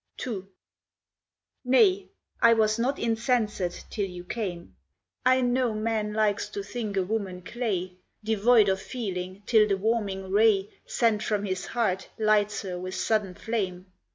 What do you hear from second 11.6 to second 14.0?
heart lights her with sudden flame.